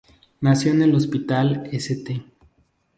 [0.39, 2.25] Nació en el Hospital St.